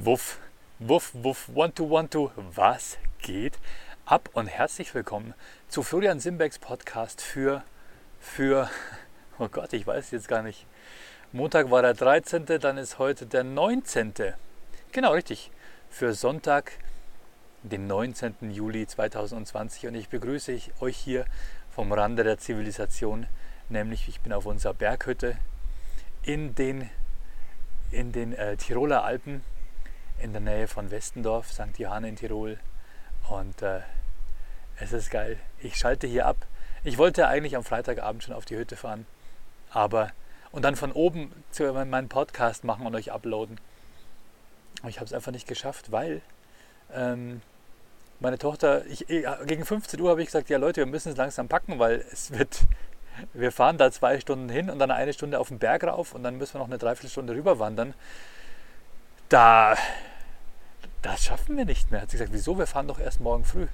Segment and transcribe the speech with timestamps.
[0.00, 0.38] Wuff,
[0.78, 3.58] wuff, wuff, one to one to, was geht
[4.06, 5.34] ab und herzlich willkommen
[5.66, 7.64] zu Florian Simbecks Podcast für,
[8.20, 8.70] für,
[9.40, 10.66] oh Gott, ich weiß jetzt gar nicht.
[11.32, 14.14] Montag war der 13., dann ist heute der 19.
[14.92, 15.50] Genau, richtig.
[15.90, 16.74] Für Sonntag,
[17.64, 18.52] den 19.
[18.52, 21.24] Juli 2020 und ich begrüße euch hier
[21.72, 23.26] vom Rande der Zivilisation,
[23.68, 25.38] nämlich ich bin auf unserer Berghütte
[26.22, 26.88] in den,
[27.90, 29.42] in den äh, Tiroler Alpen
[30.20, 31.78] in der Nähe von Westendorf, St.
[31.78, 32.58] Johann in Tirol.
[33.28, 33.80] Und äh,
[34.80, 35.38] es ist geil.
[35.60, 36.36] Ich schalte hier ab.
[36.84, 39.06] Ich wollte eigentlich am Freitagabend schon auf die Hütte fahren,
[39.70, 40.12] aber
[40.52, 43.60] und dann von oben zu meinen Podcast machen und euch uploaden.
[44.80, 46.22] Aber ich habe es einfach nicht geschafft, weil
[46.92, 47.42] ähm,
[48.20, 51.48] meine Tochter, ich, gegen 15 Uhr habe ich gesagt, ja Leute, wir müssen es langsam
[51.48, 52.60] packen, weil es wird,
[53.34, 56.22] wir fahren da zwei Stunden hin und dann eine Stunde auf den Berg rauf und
[56.22, 57.94] dann müssen wir noch eine Dreiviertelstunde rüber wandern.
[59.28, 59.76] Da
[61.02, 62.02] das schaffen wir nicht mehr.
[62.02, 62.58] Hat sie gesagt, wieso?
[62.58, 63.68] Wir fahren doch erst morgen früh.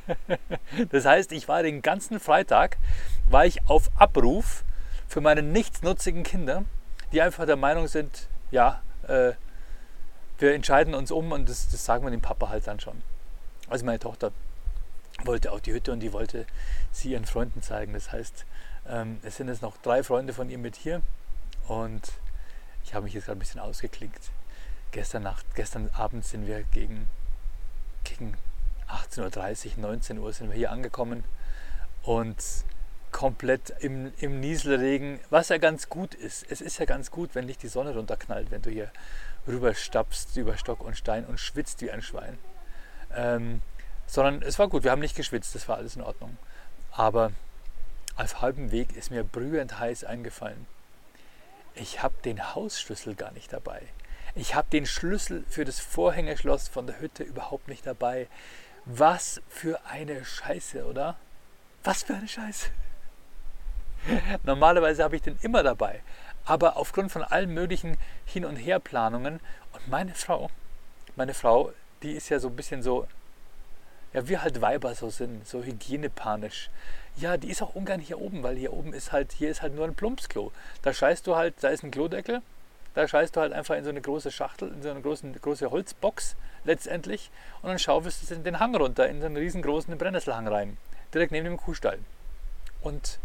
[0.90, 2.76] das heißt, ich war den ganzen Freitag,
[3.28, 4.64] war ich auf Abruf
[5.08, 6.64] für meine nichtsnutzigen Kinder,
[7.12, 9.32] die einfach der Meinung sind, ja, äh,
[10.38, 13.02] wir entscheiden uns um und das, das sagen wir dem Papa halt dann schon.
[13.68, 14.32] Also meine Tochter
[15.24, 16.46] wollte auf die Hütte und die wollte
[16.92, 17.94] sie ihren Freunden zeigen.
[17.94, 18.44] Das heißt,
[18.88, 21.02] ähm, es sind jetzt noch drei Freunde von ihr mit hier
[21.66, 22.12] und
[22.84, 24.30] ich habe mich jetzt gerade ein bisschen ausgeklinkt
[24.96, 27.06] gestern, Nacht, gestern Abend sind wir gegen,
[28.04, 28.34] gegen
[28.88, 31.22] 18.30 Uhr, 19 Uhr sind wir hier angekommen
[32.02, 32.42] und
[33.12, 36.50] komplett im, im Nieselregen, was ja ganz gut ist.
[36.50, 38.90] Es ist ja ganz gut, wenn nicht die Sonne runterknallt, wenn du hier
[39.46, 42.38] rüberstapfst über Stock und Stein und schwitzt wie ein Schwein.
[43.14, 43.60] Ähm,
[44.06, 46.38] sondern es war gut, wir haben nicht geschwitzt, das war alles in Ordnung.
[46.90, 47.32] Aber
[48.16, 50.66] auf halbem Weg ist mir brühend heiß eingefallen.
[51.74, 53.82] Ich habe den Hausschlüssel gar nicht dabei.
[54.38, 58.28] Ich habe den Schlüssel für das Vorhängeschloss von der Hütte überhaupt nicht dabei.
[58.84, 61.16] Was für eine Scheiße, oder?
[61.84, 62.66] Was für eine Scheiße.
[64.44, 66.02] Normalerweise habe ich den immer dabei.
[66.44, 67.96] Aber aufgrund von allen möglichen
[68.26, 69.40] Hin- und Herplanungen
[69.72, 70.50] und meine Frau,
[71.16, 71.72] meine Frau,
[72.02, 73.08] die ist ja so ein bisschen so,
[74.12, 76.68] ja, wie halt Weiber so sind, so hygienepanisch.
[77.16, 79.74] Ja, die ist auch ungern hier oben, weil hier oben ist halt, hier ist halt
[79.74, 80.52] nur ein Plumpsklo.
[80.82, 82.42] Da scheißt du halt, da ist ein Klodeckel
[82.96, 85.70] da scheißt du halt einfach in so eine große Schachtel, in so eine große, große
[85.70, 86.34] Holzbox
[86.64, 87.30] letztendlich
[87.60, 90.78] und dann schaufelst du es in den Hang runter, in so einen riesengroßen Brennnesselhang rein,
[91.12, 91.98] direkt neben dem Kuhstall.
[92.80, 93.18] Und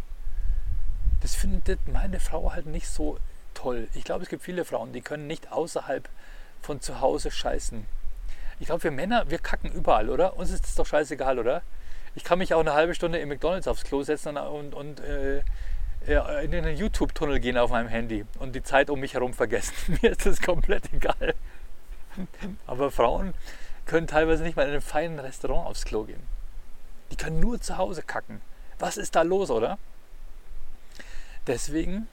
[1.22, 3.18] das findet meine Frau halt nicht so
[3.54, 3.88] toll.
[3.94, 6.10] Ich glaube, es gibt viele Frauen, die können nicht außerhalb
[6.62, 7.86] von zu Hause scheißen.
[8.60, 10.36] Ich glaube, wir Männer, wir kacken überall, oder?
[10.36, 11.62] Uns ist das doch scheißegal, oder?
[12.16, 15.44] Ich kann mich auch eine halbe Stunde im McDonalds aufs Klo setzen und, und, äh,
[16.08, 19.74] in den YouTube-Tunnel gehen auf meinem Handy und die Zeit um mich herum vergessen.
[20.02, 21.36] Mir ist das komplett egal.
[22.66, 23.34] Aber Frauen
[23.86, 26.22] können teilweise nicht mal in einem feinen Restaurant aufs Klo gehen.
[27.12, 28.42] Die können nur zu Hause kacken.
[28.80, 29.78] Was ist da los, oder?
[31.46, 32.08] Deswegen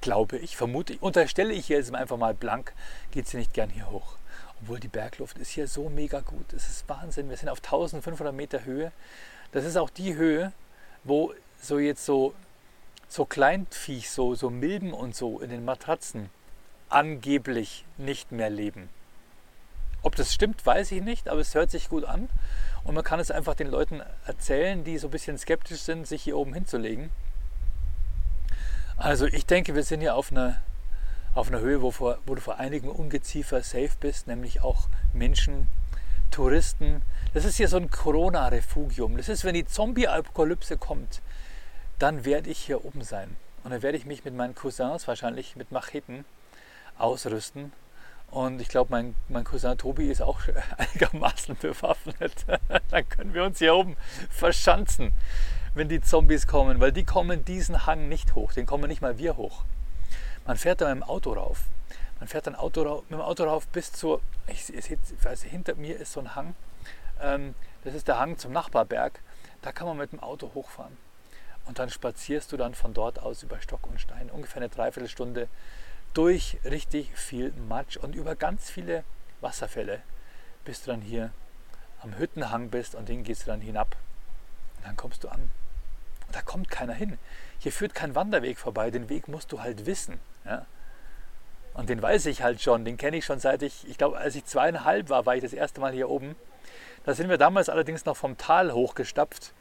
[0.00, 2.72] glaube ich, vermute ich, unterstelle ich jetzt einfach mal blank,
[3.12, 4.16] geht sie nicht gern hier hoch.
[4.60, 6.52] Obwohl die Bergluft ist hier so mega gut.
[6.52, 7.30] Es ist Wahnsinn.
[7.30, 8.92] Wir sind auf 1500 Meter Höhe.
[9.52, 10.52] Das ist auch die Höhe,
[11.04, 12.34] wo so jetzt so
[13.12, 16.30] so Kleinviech, so, so Milben und so in den Matratzen
[16.88, 18.88] angeblich nicht mehr leben.
[20.00, 22.30] Ob das stimmt, weiß ich nicht, aber es hört sich gut an.
[22.84, 26.22] Und man kann es einfach den Leuten erzählen, die so ein bisschen skeptisch sind, sich
[26.22, 27.10] hier oben hinzulegen.
[28.96, 30.56] Also ich denke, wir sind hier auf einer,
[31.34, 35.68] auf einer Höhe, wo, vor, wo du vor einigen Ungeziefer safe bist, nämlich auch Menschen,
[36.30, 37.02] Touristen.
[37.34, 39.18] Das ist hier so ein Corona-Refugium.
[39.18, 41.20] Das ist, wenn die Zombie-Apokalypse kommt,
[42.02, 43.36] dann werde ich hier oben sein.
[43.62, 46.24] Und dann werde ich mich mit meinen Cousins, wahrscheinlich mit Macheten,
[46.98, 47.72] ausrüsten.
[48.28, 50.40] Und ich glaube, mein, mein Cousin Tobi ist auch
[50.78, 52.44] einigermaßen bewaffnet.
[52.90, 53.96] dann können wir uns hier oben
[54.30, 55.12] verschanzen,
[55.74, 56.80] wenn die Zombies kommen.
[56.80, 58.52] Weil die kommen diesen Hang nicht hoch.
[58.52, 59.64] Den kommen nicht mal wir hoch.
[60.44, 61.66] Man fährt da mit dem Auto rauf.
[62.18, 64.22] Man fährt dann Auto mit dem Auto rauf bis zur.
[64.48, 66.56] Ich, ich, also hinter mir ist so ein Hang.
[67.20, 69.20] Ähm, das ist der Hang zum Nachbarberg.
[69.60, 70.96] Da kann man mit dem Auto hochfahren.
[71.66, 75.48] Und dann spazierst du dann von dort aus über Stock und Stein ungefähr eine Dreiviertelstunde
[76.14, 79.04] durch richtig viel Matsch und über ganz viele
[79.40, 80.02] Wasserfälle,
[80.64, 81.30] bis du dann hier
[82.02, 83.96] am Hüttenhang bist und den gehst du dann hinab.
[84.78, 85.50] Und dann kommst du an.
[86.26, 87.18] Und da kommt keiner hin.
[87.58, 90.18] Hier führt kein Wanderweg vorbei, den Weg musst du halt wissen.
[90.44, 90.66] Ja?
[91.74, 94.34] Und den weiß ich halt schon, den kenne ich schon seit ich, ich glaube, als
[94.34, 96.36] ich zweieinhalb war, war ich das erste Mal hier oben.
[97.04, 99.52] Da sind wir damals allerdings noch vom Tal hochgestapft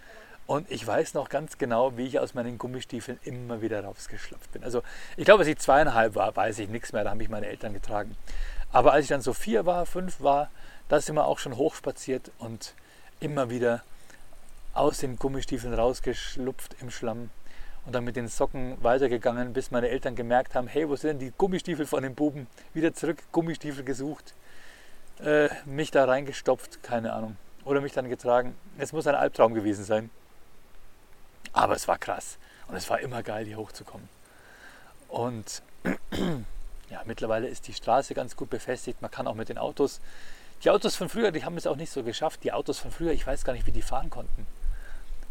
[0.47, 4.63] und ich weiß noch ganz genau, wie ich aus meinen Gummistiefeln immer wieder rausgeschlappt bin.
[4.63, 4.83] Also
[5.17, 7.73] ich glaube, als ich zweieinhalb war, weiß ich nichts mehr, da haben mich meine Eltern
[7.73, 8.15] getragen.
[8.71, 10.49] Aber als ich dann so vier war, fünf war,
[10.89, 12.73] da sind wir auch schon hochspaziert und
[13.19, 13.83] immer wieder
[14.73, 17.29] aus den Gummistiefeln rausgeschlupft im Schlamm
[17.85, 21.19] und dann mit den Socken weitergegangen, bis meine Eltern gemerkt haben, hey, wo sind denn
[21.19, 22.47] die Gummistiefel von den Buben?
[22.73, 24.33] Wieder zurück, Gummistiefel gesucht,
[25.23, 27.37] äh, mich da reingestopft, keine Ahnung.
[27.63, 28.55] Oder mich dann getragen.
[28.77, 30.09] Es muss ein Albtraum gewesen sein.
[31.53, 32.37] Aber es war krass.
[32.67, 34.07] Und es war immer geil, hier hochzukommen.
[35.09, 35.61] Und
[36.89, 39.01] ja, mittlerweile ist die Straße ganz gut befestigt.
[39.01, 39.99] Man kann auch mit den Autos.
[40.63, 42.43] Die Autos von früher, die haben es auch nicht so geschafft.
[42.43, 44.45] Die Autos von früher, ich weiß gar nicht, wie die fahren konnten.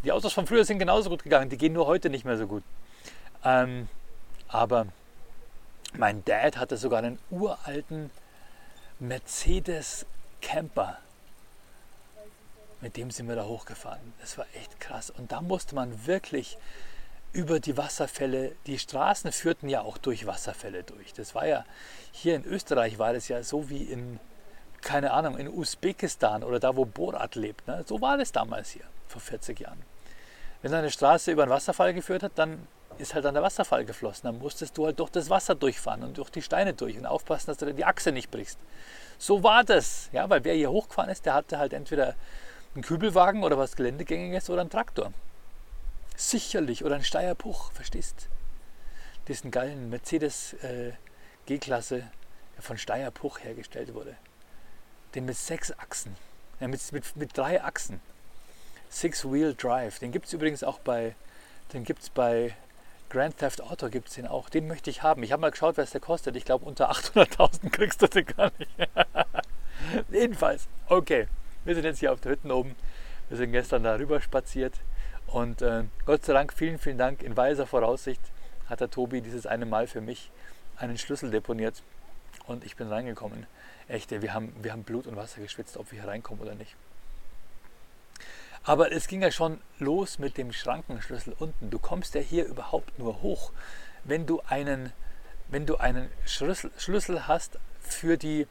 [0.05, 1.50] Die Autos von früher sind genauso gut gegangen.
[1.50, 2.62] Die gehen nur heute nicht mehr so gut.
[3.44, 3.88] Ähm,
[4.49, 4.87] aber
[5.96, 8.11] mein Dad hatte sogar einen uralten
[8.99, 10.05] Mercedes
[10.43, 10.99] Camper
[12.81, 14.12] mit dem sind wir da hochgefahren.
[14.21, 15.11] Das war echt krass.
[15.11, 16.59] Und da musste man wirklich
[17.32, 21.12] über die Wasserfälle, die Straßen führten ja auch durch Wasserfälle durch.
[21.12, 21.65] Das war ja,
[22.12, 24.19] hier in Österreich war das ja so wie in,
[24.81, 27.67] keine Ahnung, in Usbekistan oder da, wo Borat lebt.
[27.69, 27.85] Ne?
[27.87, 29.82] So war das damals hier, vor 40 Jahren.
[30.62, 32.67] Wenn eine Straße über einen Wasserfall geführt hat, dann
[32.99, 34.23] ist halt an der Wasserfall geflossen.
[34.25, 37.47] Dann musstest du halt durch das Wasser durchfahren und durch die Steine durch und aufpassen,
[37.47, 38.59] dass du die Achse nicht brichst.
[39.19, 42.15] So war das, ja, weil wer hier hochgefahren ist, der hatte halt entweder
[42.75, 45.12] ein Kübelwagen oder was Geländegängiges oder ein Traktor.
[46.17, 46.84] Sicherlich.
[46.84, 48.28] Oder ein Steierpuch, verstehst?
[49.28, 50.93] Diesen geilen Mercedes äh,
[51.46, 52.11] G-Klasse,
[52.56, 54.17] der von Steierpuch hergestellt wurde.
[55.14, 56.17] Den mit sechs Achsen.
[56.61, 58.00] Ja, mit, mit, mit drei Achsen.
[58.90, 59.99] Six-Wheel Drive.
[59.99, 61.14] Den gibt es übrigens auch bei,
[61.72, 62.55] den gibt's bei
[63.08, 64.49] Grand Theft Auto gibt den auch.
[64.49, 65.22] Den möchte ich haben.
[65.25, 66.37] Ich habe mal geschaut, was der kostet.
[66.37, 68.70] Ich glaube, unter 800.000 kriegst du den gar nicht.
[70.11, 71.26] Jedenfalls, okay.
[71.70, 72.75] Wir sind jetzt hier auf der Hütte oben.
[73.28, 74.75] Wir sind gestern da rüber spaziert
[75.28, 77.22] und äh, Gott sei Dank, vielen, vielen Dank.
[77.22, 78.20] In weiser Voraussicht
[78.69, 80.32] hat der Tobi dieses eine Mal für mich
[80.75, 81.84] einen Schlüssel deponiert
[82.49, 83.46] und ich bin reingekommen.
[83.87, 86.75] Echt, wir haben, wir haben Blut und Wasser geschwitzt, ob wir hier reinkommen oder nicht.
[88.64, 91.70] Aber es ging ja schon los mit dem Schrankenschlüssel unten.
[91.70, 93.52] Du kommst ja hier überhaupt nur hoch,
[94.02, 94.93] wenn du einen,
[95.46, 98.49] wenn du einen Schlüssel, Schlüssel hast für, die,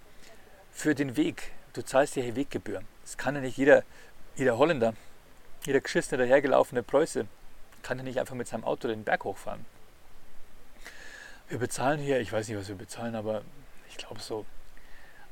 [0.71, 1.51] für den Weg.
[1.73, 2.81] Du zahlst ja hier Weggebühr.
[3.09, 3.81] Das kann ja nicht jeder,
[4.35, 4.93] jeder Holländer,
[5.65, 7.25] jeder geschissene, dahergelaufene Preuße,
[7.81, 9.65] kann ja nicht einfach mit seinem Auto den Berg hochfahren.
[11.47, 13.41] Wir bezahlen hier, ich weiß nicht, was wir bezahlen, aber
[13.89, 14.45] ich glaube so,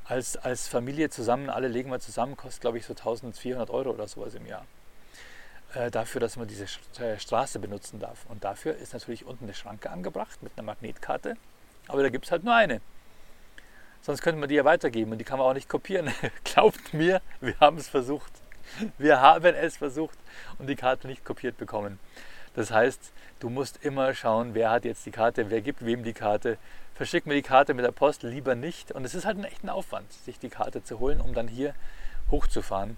[0.04, 4.08] als, als Familie zusammen, alle legen wir zusammen, kostet glaube ich so 1400 Euro oder
[4.08, 4.66] sowas im Jahr.
[5.74, 6.64] Äh, dafür, dass man diese
[7.00, 8.26] äh, Straße benutzen darf.
[8.28, 11.36] Und dafür ist natürlich unten eine Schranke angebracht mit einer Magnetkarte.
[11.86, 12.80] Aber da gibt es halt nur eine.
[14.00, 16.10] Sonst könnte man die ja weitergeben und die kann man auch nicht kopieren.
[16.44, 18.32] Glaubt mir, wir haben es versucht.
[18.98, 20.18] Wir haben es versucht
[20.58, 21.98] und die Karte nicht kopiert bekommen.
[22.54, 26.12] Das heißt, du musst immer schauen, wer hat jetzt die Karte, wer gibt wem die
[26.12, 26.58] Karte.
[26.94, 28.92] Verschick mir die Karte mit der Post lieber nicht.
[28.92, 31.74] Und es ist halt ein echter Aufwand, sich die Karte zu holen, um dann hier
[32.30, 32.96] hochzufahren.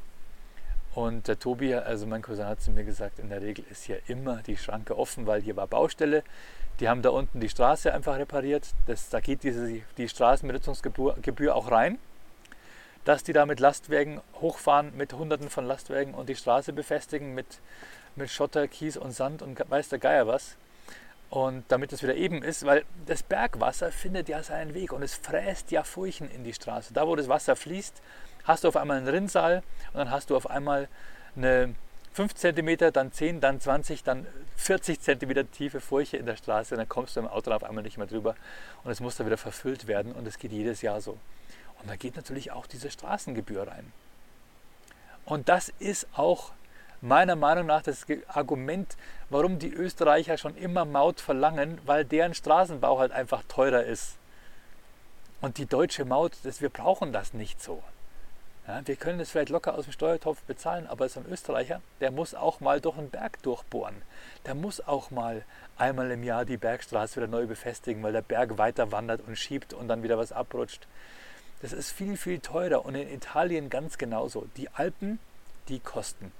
[0.94, 4.00] Und der Tobi, also mein Cousin, hat zu mir gesagt, in der Regel ist hier
[4.08, 6.24] immer die Schranke offen, weil hier war Baustelle.
[6.80, 8.68] Die haben da unten die Straße einfach repariert.
[8.86, 11.98] Das, da geht diese, die Straßenbenutzungsgebühr auch rein.
[13.04, 17.60] Dass die da mit Lastwagen hochfahren, mit Hunderten von Lastwagen und die Straße befestigen mit,
[18.16, 20.56] mit Schotter, Kies und Sand und weiß der Geier was.
[21.30, 25.14] Und damit es wieder eben ist, weil das Bergwasser findet ja seinen Weg und es
[25.14, 26.92] fräst ja Furchen in die Straße.
[26.92, 28.02] Da, wo das Wasser fließt,
[28.44, 30.88] hast du auf einmal einen Rinnsal und dann hast du auf einmal
[31.36, 31.74] eine
[32.12, 36.88] 5 cm, dann 10, dann 20, dann 40 cm tiefe Furche in der Straße, dann
[36.88, 38.34] kommst du im Auto auf einmal nicht mehr drüber
[38.84, 41.16] und es muss dann wieder verfüllt werden und es geht jedes Jahr so.
[41.80, 43.92] Und da geht natürlich auch diese Straßengebühr rein.
[45.24, 46.52] Und das ist auch
[47.00, 48.96] meiner Meinung nach das Argument,
[49.30, 54.16] warum die Österreicher schon immer Maut verlangen, weil deren Straßenbau halt einfach teurer ist.
[55.40, 57.82] Und die deutsche Maut, das, wir brauchen das nicht so.
[58.68, 62.10] Ja, wir können es vielleicht locker aus dem Steuertopf bezahlen, aber so ein Österreicher, der
[62.10, 64.02] muss auch mal durch einen Berg durchbohren.
[64.46, 65.44] Der muss auch mal
[65.76, 69.72] einmal im Jahr die Bergstraße wieder neu befestigen, weil der Berg weiter wandert und schiebt
[69.72, 70.86] und dann wieder was abrutscht.
[71.62, 74.46] Das ist viel, viel teurer und in Italien ganz genauso.
[74.56, 75.18] Die Alpen,
[75.68, 76.32] die kosten.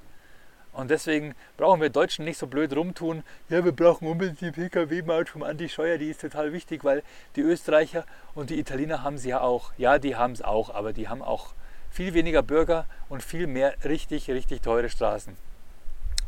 [0.73, 5.29] Und deswegen brauchen wir Deutschen nicht so blöd rumtun, ja, wir brauchen unbedingt die Pkw-Maut
[5.29, 7.03] vom Andi Scheuer, die ist total wichtig, weil
[7.35, 9.73] die Österreicher und die Italiener haben sie ja auch.
[9.79, 11.55] Ja, die haben es auch, aber die haben auch
[11.91, 15.37] viel weniger Bürger und viel mehr richtig, richtig teure Straßen.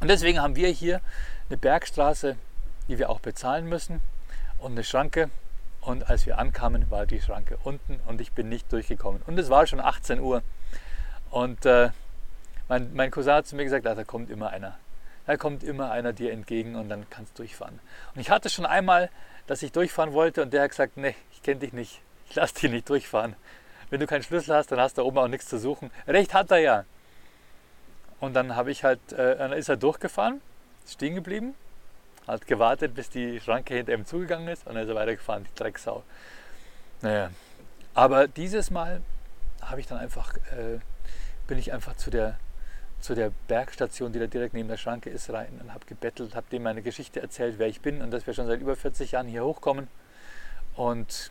[0.01, 1.01] Und deswegen haben wir hier
[1.49, 2.37] eine Bergstraße,
[2.89, 4.01] die wir auch bezahlen müssen
[4.59, 5.31] und eine Schranke.
[5.81, 9.23] Und als wir ankamen, war die Schranke unten und ich bin nicht durchgekommen.
[9.27, 10.43] Und es war schon 18 Uhr.
[11.31, 11.91] Und äh,
[12.69, 14.77] mein, mein Cousin hat zu mir gesagt, ah, da kommt immer einer.
[15.27, 17.79] Da kommt immer einer dir entgegen und dann kannst du durchfahren.
[18.15, 19.09] Und ich hatte schon einmal,
[19.47, 22.01] dass ich durchfahren wollte und der hat gesagt, nee, ich kenne dich nicht.
[22.29, 23.37] Ich lasse dich nicht durchfahren
[23.93, 25.91] wenn du keinen Schlüssel hast, dann hast du oben auch nichts zu suchen.
[26.07, 26.85] Recht hat er ja.
[28.21, 30.41] Und dann habe ich halt, äh, dann ist er durchgefahren,
[30.89, 31.55] stehen geblieben,
[32.27, 35.55] hat gewartet, bis die Schranke hinter ihm zugegangen ist und dann ist er weitergefahren, die
[35.55, 36.05] Drecksau.
[37.03, 37.33] Naja,
[37.93, 39.03] aber dieses Mal
[39.61, 40.79] habe ich dann einfach, äh,
[41.47, 42.39] bin ich einfach zu der,
[42.99, 46.47] zu der Bergstation, die da direkt neben der Schranke ist, rein und habe gebettelt, habe
[46.51, 49.29] dem meine Geschichte erzählt, wer ich bin und dass wir schon seit über 40 Jahren
[49.29, 49.89] hier hochkommen.
[50.77, 51.31] Und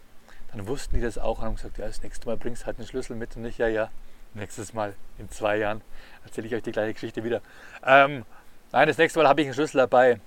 [0.54, 2.78] dann wussten die das auch und haben gesagt, ja, das nächste Mal bringst du halt
[2.78, 3.90] einen Schlüssel mit und nicht, ja, ja,
[4.34, 5.82] nächstes Mal in zwei Jahren
[6.26, 7.42] erzähle ich euch die gleiche Geschichte wieder.
[7.86, 8.26] Ähm,
[8.72, 10.20] nein, das nächste Mal habe ich einen Schlüssel dabei.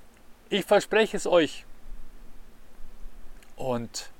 [0.49, 1.65] Ich verspreche es euch.
[3.57, 4.11] Und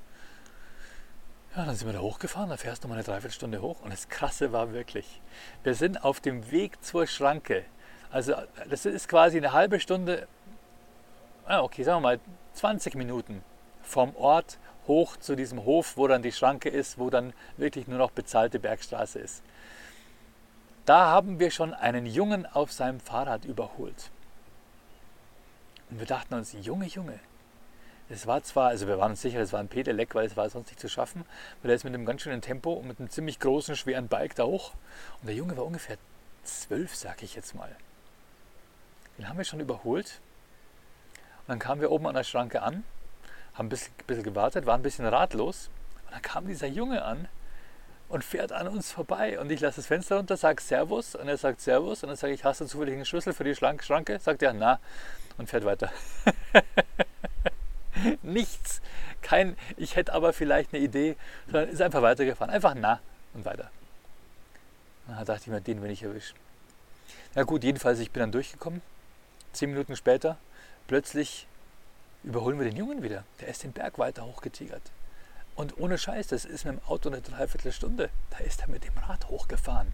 [1.55, 4.09] ja, dann sind wir da hochgefahren, da fährst du mal eine Dreiviertelstunde hoch und das
[4.09, 5.21] Krasse war wirklich,
[5.63, 7.63] wir sind auf dem Weg zur Schranke.
[8.11, 8.33] Also
[8.69, 10.27] das ist quasi eine halbe Stunde,
[11.45, 12.19] ah, okay, sagen wir mal
[12.53, 13.41] 20 Minuten
[13.81, 17.97] vom Ort hoch zu diesem Hof, wo dann die Schranke ist, wo dann wirklich nur
[17.97, 19.43] noch bezahlte Bergstraße ist.
[20.85, 24.11] Da haben wir schon einen Jungen auf seinem Fahrrad überholt.
[25.89, 27.19] Und wir dachten uns, Junge, Junge,
[28.07, 30.47] es war zwar, also wir waren uns sicher, es war ein Pedelec, weil es war
[30.49, 31.25] sonst nicht zu schaffen,
[31.61, 34.35] weil er ist mit einem ganz schönen Tempo und mit einem ziemlich großen, schweren Bike
[34.35, 34.73] da hoch.
[35.21, 35.97] Und der Junge war ungefähr
[36.43, 37.75] zwölf, sag ich jetzt mal.
[39.17, 40.19] Den haben wir schon überholt.
[41.39, 42.83] Und dann kamen wir oben an der Schranke an,
[43.55, 45.69] haben ein bisschen, bisschen gewartet, waren ein bisschen ratlos.
[46.05, 47.27] Und dann kam dieser Junge an
[48.09, 49.39] und fährt an uns vorbei.
[49.39, 51.15] Und ich lasse das Fenster runter, sage Servus.
[51.15, 52.03] Und er sagt Servus.
[52.03, 54.19] Und dann sage ich, hast du zufällig einen Schlüssel für die Schranke?
[54.19, 54.79] Sagt er, na.
[55.37, 55.91] Und fährt weiter.
[58.21, 58.81] Nichts.
[59.21, 61.15] Kein, ich hätte aber vielleicht eine Idee,
[61.47, 62.53] sondern ist einfach weitergefahren.
[62.53, 62.99] Einfach na
[63.33, 63.71] und weiter.
[65.07, 66.35] Da dachte ich mir, den will ich erwischen.
[67.35, 68.81] Na gut, jedenfalls, ich bin dann durchgekommen.
[69.51, 70.37] Zehn Minuten später,
[70.87, 71.47] plötzlich
[72.25, 73.23] überholen wir den Jungen wieder.
[73.39, 74.81] Der ist den Berg weiter hochgetigert.
[75.55, 78.09] Und ohne Scheiß, das ist mit dem Auto eine Dreiviertelstunde.
[78.31, 79.93] Da ist er mit dem Rad hochgefahren.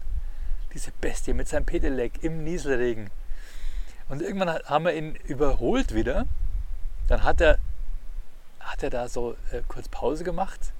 [0.74, 3.10] Diese Bestie mit seinem Pedelec im Nieselregen.
[4.08, 6.26] Und irgendwann haben wir ihn überholt wieder.
[7.08, 7.58] Dann hat er
[8.60, 10.72] hat er da so äh, kurz Pause gemacht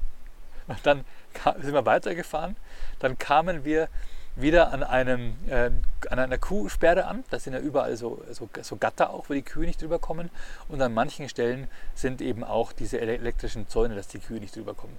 [0.69, 1.05] und dann
[1.35, 2.57] kam, sind wir weitergefahren.
[2.99, 3.89] Dann kamen wir
[4.37, 5.71] wieder an, einem, äh,
[6.09, 7.25] an einer Kuhsperre an.
[7.31, 10.31] Da sind ja überall so, so, so, Gatter auch, wo die Kühe nicht drüber kommen.
[10.69, 14.75] Und an manchen Stellen sind eben auch diese elektrischen Zäune, dass die Kühe nicht drüber
[14.75, 14.97] kommen.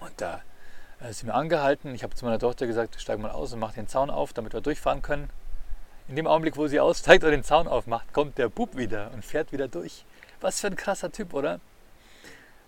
[0.00, 0.42] Und da
[1.00, 1.94] äh, sind wir angehalten.
[1.94, 4.52] Ich habe zu meiner Tochter gesagt, steig mal aus und mach den Zaun auf, damit
[4.52, 5.28] wir durchfahren können.
[6.08, 9.24] In dem Augenblick, wo sie aussteigt und den Zaun aufmacht, kommt der Bub wieder und
[9.24, 10.04] fährt wieder durch.
[10.40, 11.60] Was für ein krasser Typ, oder?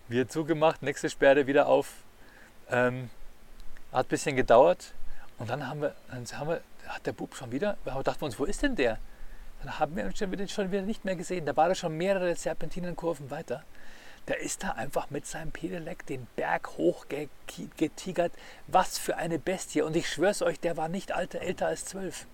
[0.07, 1.91] Wir zugemacht, nächste Sperre wieder auf.
[2.69, 3.09] Ähm,
[3.91, 4.93] hat ein bisschen gedauert.
[5.37, 8.39] Und dann haben wir, dann haben wir, hat der Bub schon wieder, wir dachten uns,
[8.39, 8.99] wo ist denn der?
[9.63, 10.31] Dann haben wir ihn schon
[10.71, 11.45] wieder, nicht mehr gesehen.
[11.45, 13.63] Da war er schon mehrere Serpentinenkurven weiter.
[14.27, 18.33] Der ist da einfach mit seinem Pedelec den Berg hochgetigert.
[18.67, 19.81] Was für eine Bestie.
[19.81, 22.27] Und ich schwör's euch, der war nicht alter, älter als zwölf.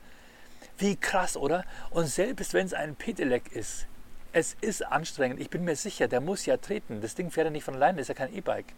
[0.78, 1.66] Wie krass, oder?
[1.92, 3.88] Und selbst wenn es ein Pedelec ist,
[4.32, 5.40] es ist anstrengend.
[5.40, 7.02] Ich bin mir sicher, der muss ja treten.
[7.02, 8.74] Das Ding fährt ja nicht von alleine, ist ja kein E-Bike.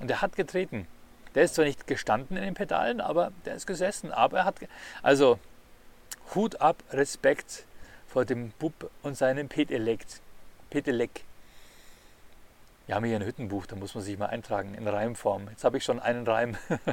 [0.00, 0.86] Und der hat getreten.
[1.34, 4.12] Der ist zwar nicht gestanden in den Pedalen, aber der ist gesessen.
[4.12, 4.56] Aber er hat.
[5.02, 5.38] Also,
[6.34, 7.64] Hut ab, Respekt
[8.06, 9.48] vor dem Bub und seinem.
[9.48, 11.24] Pedelec.
[12.86, 15.48] Wir haben hier ein Hüttenbuch, da muss man sich mal eintragen in Reimform.
[15.48, 16.56] Jetzt habe ich schon einen Reim.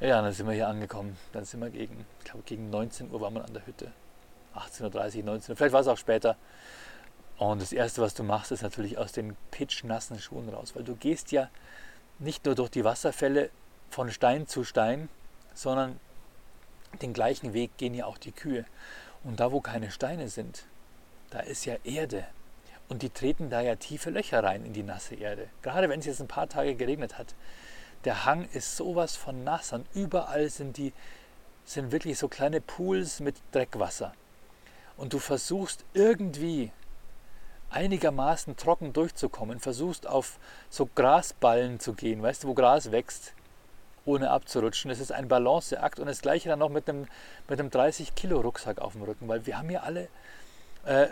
[0.00, 1.16] ja, dann sind wir hier angekommen.
[1.32, 3.90] Dann sind wir gegen, ich glaube, gegen 19 Uhr waren wir an der Hütte.
[4.54, 6.36] 18.30 19 vielleicht war es auch später.
[7.38, 10.96] Und das Erste, was du machst, ist natürlich aus den pitschnassen Schuhen raus, weil du
[10.96, 11.48] gehst ja
[12.18, 13.50] nicht nur durch die Wasserfälle
[13.90, 15.08] von Stein zu Stein,
[15.54, 16.00] sondern
[17.00, 18.64] den gleichen Weg gehen ja auch die Kühe.
[19.22, 20.64] Und da, wo keine Steine sind,
[21.30, 22.24] da ist ja Erde.
[22.88, 25.48] Und die treten da ja tiefe Löcher rein in die nasse Erde.
[25.62, 27.34] Gerade wenn es jetzt ein paar Tage geregnet hat.
[28.04, 30.92] Der Hang ist sowas von nass und überall sind die
[31.64, 34.12] sind wirklich so kleine Pools mit Dreckwasser
[34.96, 36.72] und du versuchst irgendwie
[37.70, 40.38] einigermaßen trocken durchzukommen, versuchst auf
[40.70, 43.34] so Grasballen zu gehen, weißt du, wo Gras wächst,
[44.04, 44.88] ohne abzurutschen.
[44.88, 47.06] Das ist ein Balanceakt und das gleiche dann noch mit einem,
[47.48, 50.08] mit einem 30 Kilo Rucksack auf dem Rücken, weil wir haben hier alle
[50.86, 51.08] äh,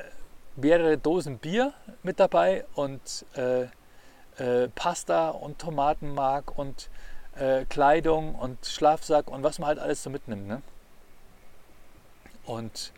[0.56, 1.72] mehrere Dosen Bier
[2.02, 3.66] mit dabei und äh,
[4.42, 6.88] äh, Pasta und Tomatenmark und
[7.36, 10.46] äh, Kleidung und Schlafsack und was man halt alles so mitnimmt.
[10.46, 10.62] Ne?
[12.44, 12.92] Und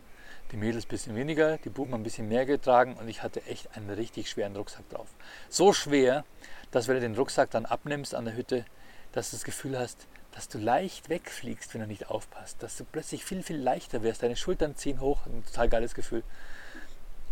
[0.51, 3.75] die Mädels ein bisschen weniger, die Buben ein bisschen mehr getragen und ich hatte echt
[3.75, 5.07] einen richtig schweren Rucksack drauf.
[5.49, 6.25] So schwer,
[6.71, 8.65] dass wenn du den Rucksack dann abnimmst an der Hütte,
[9.11, 12.85] dass du das Gefühl hast, dass du leicht wegfliegst, wenn du nicht aufpasst, dass du
[12.85, 16.23] plötzlich viel, viel leichter wirst, deine Schultern ziehen hoch, ein total geiles Gefühl.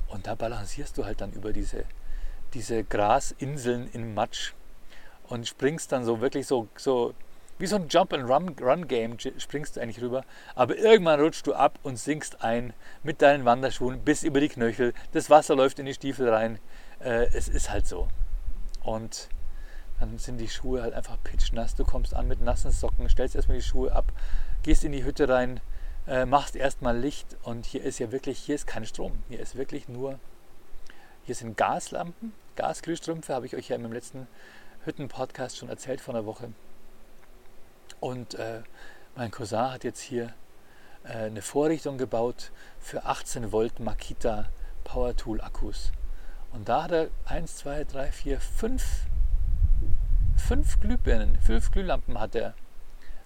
[0.08, 1.86] Und da balancierst du halt dann über diese,
[2.54, 4.54] diese Grasinseln im Matsch
[5.28, 7.14] und springst dann so wirklich so, so
[7.60, 10.24] wie so ein Jump-and-Run-Game springst du eigentlich rüber,
[10.56, 12.74] aber irgendwann rutschst du ab und sinkst ein
[13.04, 14.94] mit deinen Wanderschuhen bis über die Knöchel.
[15.12, 16.60] Das Wasser läuft in die Stiefel rein.
[17.00, 18.08] Äh, es ist halt so.
[18.84, 19.30] Und
[20.00, 21.76] dann sind die Schuhe halt einfach pitchnass.
[21.76, 24.12] Du kommst an mit nassen Socken, stellst erstmal die Schuhe ab,
[24.64, 25.60] gehst in die Hütte rein,
[26.08, 29.24] äh, machst erstmal Licht und hier ist ja wirklich, hier ist kein Strom.
[29.30, 30.20] Hier ist wirklich nur,
[31.24, 34.28] hier sind Gaslampen, Gasglühstrümpfe, habe ich euch ja im letzten
[34.86, 36.52] Hütten-Podcast schon erzählt vor einer Woche.
[38.00, 38.62] Und äh,
[39.16, 40.34] mein Cousin hat jetzt hier
[41.04, 44.50] äh, eine Vorrichtung gebaut für 18 Volt Makita
[44.84, 45.92] Power Tool Akkus.
[46.51, 48.84] Und da hat er 1, 2, 3, 4, 5
[50.38, 52.54] fünf Glühbirnen, fünf Glühlampen hat er.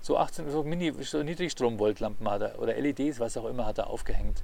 [0.02, 3.88] So 18, so Mini, so Niedrigstromvoltlampen hat er oder LEDs, was auch immer, hat er
[3.88, 4.44] aufgehängt.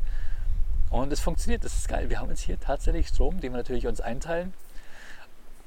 [0.91, 2.10] Und es funktioniert, das ist geil.
[2.10, 4.53] Wir haben jetzt hier tatsächlich Strom, den wir natürlich uns einteilen.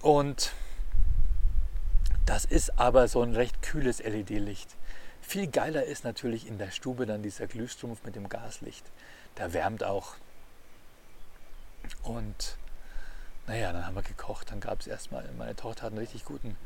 [0.00, 0.52] Und
[2.26, 4.76] das ist aber so ein recht kühles LED-Licht.
[5.20, 8.84] Viel geiler ist natürlich in der Stube dann dieser Glühstrumpf mit dem Gaslicht.
[9.36, 10.14] Der wärmt auch.
[12.02, 12.56] Und
[13.46, 14.50] naja, dann haben wir gekocht.
[14.50, 16.56] Dann gab es erstmal, meine Tochter hat einen richtig guten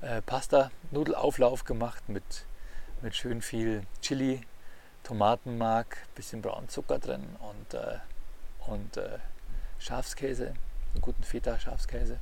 [0.00, 2.46] äh, Pasta-Nudelauflauf gemacht mit,
[3.02, 4.40] mit schön viel Chili,
[5.02, 7.98] Tomatenmark, bisschen braunen Zucker drin und, äh,
[8.66, 9.18] und äh,
[9.78, 10.54] Schafskäse,
[10.92, 12.18] einen guten Feta-Schafskäse.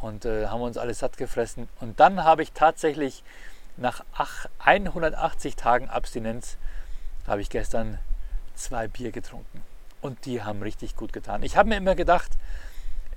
[0.00, 1.68] Und äh, haben uns alles satt gefressen.
[1.80, 3.22] Und dann habe ich tatsächlich
[3.76, 4.04] nach
[4.58, 6.56] 180 Tagen Abstinenz,
[7.26, 7.98] habe ich gestern
[8.54, 9.62] zwei Bier getrunken.
[10.00, 11.42] Und die haben richtig gut getan.
[11.42, 12.30] Ich habe mir immer gedacht,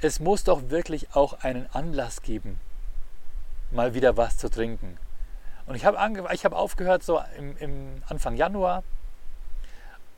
[0.02, 2.60] es muss doch wirklich auch einen Anlass geben,
[3.72, 4.98] mal wieder was zu trinken.
[5.66, 8.84] Und ich habe hab aufgehört so im, im, Anfang Januar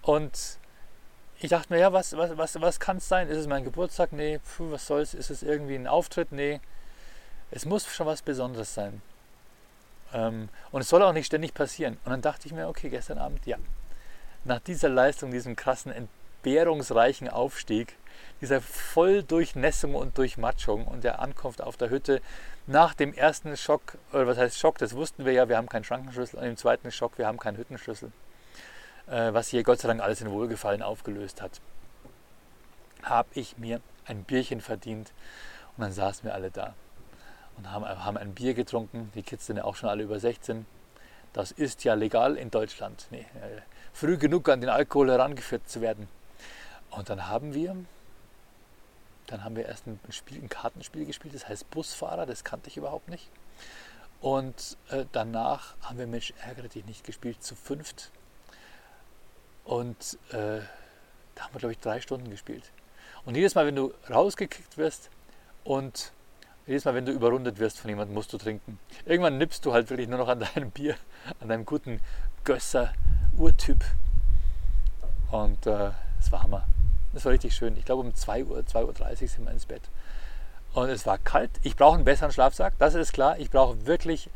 [0.01, 0.57] und
[1.39, 3.29] ich dachte mir, ja, was, was, was, was kann es sein?
[3.29, 4.13] Ist es mein Geburtstag?
[4.13, 5.13] Nee, pfuh, was soll's?
[5.13, 6.31] Ist es irgendwie ein Auftritt?
[6.31, 6.61] Nee,
[7.51, 9.01] es muss schon was Besonderes sein.
[10.13, 11.97] Ähm, und es soll auch nicht ständig passieren.
[12.05, 13.57] Und dann dachte ich mir, okay, gestern Abend, ja,
[14.45, 17.95] nach dieser Leistung, diesem krassen, entbehrungsreichen Aufstieg,
[18.41, 22.21] dieser Volldurchnässung und Durchmatschung und der Ankunft auf der Hütte
[22.67, 25.83] nach dem ersten Schock, oder was heißt Schock, das wussten wir ja, wir haben keinen
[25.83, 28.11] Schrankenschlüssel, und im zweiten Schock, wir haben keinen Hüttenschlüssel,
[29.07, 31.61] was hier Gott sei Dank alles in Wohlgefallen aufgelöst hat,
[33.03, 35.11] habe ich mir ein Bierchen verdient
[35.77, 36.73] und dann saßen wir alle da
[37.57, 39.11] und haben, haben ein Bier getrunken.
[39.15, 40.65] Die Kids sind ja auch schon alle über 16.
[41.33, 43.07] Das ist ja legal in Deutschland.
[43.11, 43.61] Nee, äh,
[43.93, 46.07] früh genug an den Alkohol herangeführt zu werden.
[46.89, 47.75] Und dann haben wir
[49.27, 52.77] dann haben wir erst ein, Spiel, ein Kartenspiel gespielt, das heißt Busfahrer, das kannte ich
[52.77, 53.29] überhaupt nicht.
[54.21, 58.11] Und äh, danach haben wir Mensch ärgere dich nicht gespielt, zu fünft.
[59.65, 60.61] Und äh,
[61.35, 62.71] da haben wir, glaube ich, drei Stunden gespielt.
[63.25, 65.09] Und jedes Mal, wenn du rausgekickt wirst
[65.63, 66.11] und
[66.67, 68.79] jedes Mal, wenn du überrundet wirst von jemandem, musst du trinken.
[69.05, 70.95] Irgendwann nippst du halt wirklich nur noch an deinem Bier,
[71.39, 71.99] an deinem guten
[72.43, 72.93] Gösser
[73.37, 73.83] Urtyp.
[75.31, 76.67] Und äh, das war Hammer.
[77.13, 77.75] Das war richtig schön.
[77.77, 79.83] Ich glaube um 2 Uhr, 2.30 Uhr sind wir ins Bett.
[80.73, 81.51] Und es war kalt.
[81.63, 83.39] Ich brauche einen besseren Schlafsack, das ist klar.
[83.39, 84.29] Ich brauche wirklich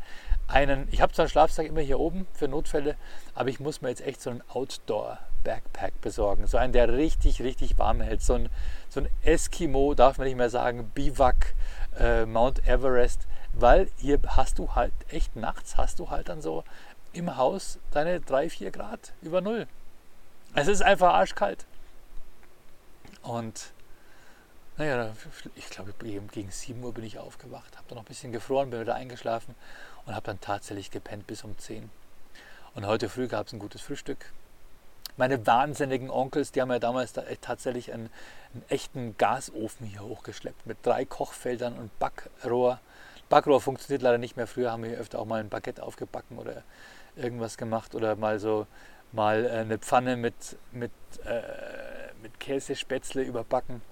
[0.50, 0.88] einen.
[0.90, 2.96] Ich habe zwar einen Schlafsack immer hier oben für Notfälle,
[3.34, 6.46] aber ich muss mir jetzt echt so einen Outdoor-Backpack besorgen.
[6.46, 8.22] So einen, der richtig, richtig warm hält.
[8.22, 8.48] So ein,
[8.88, 11.54] so ein Eskimo, darf man nicht mehr sagen, Biwak,
[11.98, 13.26] äh, Mount Everest.
[13.52, 16.64] Weil hier hast du halt echt nachts, hast du halt dann so
[17.12, 19.66] im Haus deine 3, 4 Grad über Null.
[20.54, 21.66] Es ist einfach arschkalt.
[23.22, 23.72] Und
[24.76, 25.12] naja,
[25.56, 28.80] ich glaube, gegen 7 Uhr bin ich aufgewacht, habe dann noch ein bisschen gefroren, bin
[28.80, 29.54] wieder eingeschlafen
[30.06, 31.90] und habe dann tatsächlich gepennt bis um 10.
[32.74, 34.32] Und heute früh gab es ein gutes Frühstück.
[35.16, 38.10] Meine wahnsinnigen Onkels, die haben ja damals da tatsächlich einen,
[38.54, 42.80] einen, echten Gasofen hier hochgeschleppt mit drei Kochfeldern und Backrohr.
[43.28, 44.46] Backrohr funktioniert leider nicht mehr.
[44.46, 46.62] Früher haben wir öfter auch mal ein Baguette aufgebacken oder
[47.16, 48.66] irgendwas gemacht oder mal so
[49.12, 50.92] mal äh, eine Pfanne mit, mit
[51.24, 51.42] äh,
[52.22, 53.82] mit Käsespätzle überbacken.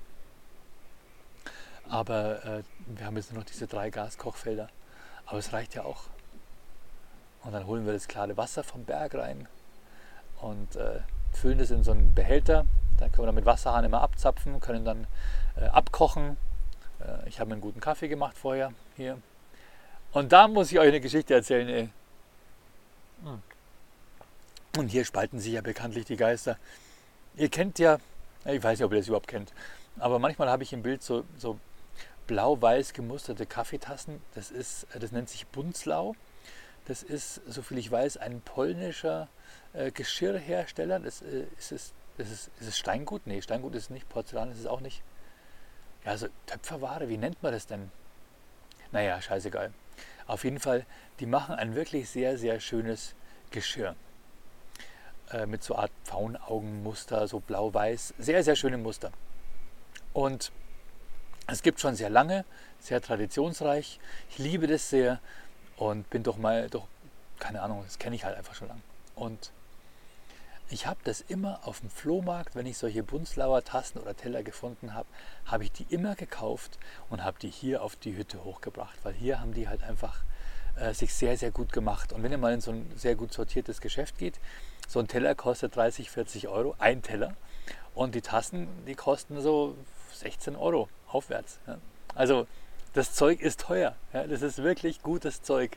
[1.88, 4.68] Aber äh, wir haben jetzt nur noch diese drei Gaskochfelder.
[5.28, 6.04] Aber es reicht ja auch.
[7.44, 9.46] Und dann holen wir das klare Wasser vom Berg rein
[10.40, 11.00] und äh,
[11.32, 12.66] füllen das in so einen Behälter.
[12.98, 15.06] Dann können wir dann mit Wasserhahn immer abzapfen, können dann
[15.56, 16.36] äh, abkochen.
[17.00, 19.18] Äh, ich habe mir einen guten Kaffee gemacht vorher hier.
[20.12, 21.68] Und da muss ich euch eine Geschichte erzählen.
[21.68, 21.90] Ey.
[23.22, 23.42] Hm.
[24.78, 26.56] Und hier spalten sich ja bekanntlich die Geister.
[27.36, 27.98] Ihr kennt ja
[28.44, 29.52] ich weiß nicht, ob ihr das überhaupt kennt.
[29.98, 31.58] Aber manchmal habe ich im Bild so, so
[32.28, 34.22] blau-weiß gemusterte Kaffeetassen.
[34.34, 36.14] Das, ist, das nennt sich Bunzlau.
[36.84, 39.28] Das ist, soviel ich weiß, ein polnischer
[39.72, 41.00] äh, Geschirrhersteller.
[41.00, 43.26] Das, äh, ist, es, ist, ist es Steingut?
[43.26, 44.08] Nee, Steingut ist es nicht.
[44.08, 45.02] Porzellan ist es auch nicht.
[46.04, 47.90] Ja, also Töpferware, wie nennt man das denn?
[48.92, 49.72] Naja, scheißegal.
[50.28, 50.86] Auf jeden Fall,
[51.20, 53.14] die machen ein wirklich sehr, sehr schönes
[53.50, 53.96] Geschirr.
[55.30, 58.14] Äh, mit so Art Pfauenaugenmuster, so blau-weiß.
[58.18, 59.10] Sehr, sehr schöne Muster.
[60.12, 60.52] Und
[61.48, 62.44] es gibt schon sehr lange,
[62.78, 63.98] sehr traditionsreich.
[64.30, 65.18] Ich liebe das sehr
[65.76, 66.86] und bin doch mal, doch,
[67.38, 68.82] keine Ahnung, das kenne ich halt einfach schon lang.
[69.14, 69.50] Und
[70.68, 74.92] ich habe das immer auf dem Flohmarkt, wenn ich solche Bunzlauer Tassen oder Teller gefunden
[74.92, 75.08] habe,
[75.46, 79.40] habe ich die immer gekauft und habe die hier auf die Hütte hochgebracht, weil hier
[79.40, 80.24] haben die halt einfach
[80.76, 82.12] äh, sich sehr, sehr gut gemacht.
[82.12, 84.38] Und wenn ihr mal in so ein sehr gut sortiertes Geschäft geht,
[84.86, 87.34] so ein Teller kostet 30, 40 Euro, ein Teller.
[87.94, 89.76] Und die Tassen, die kosten so
[90.12, 91.58] 16 Euro aufwärts.
[91.66, 91.78] Ja.
[92.14, 92.46] Also
[92.94, 93.94] das Zeug ist teuer.
[94.12, 94.26] Ja.
[94.26, 95.76] Das ist wirklich gutes Zeug.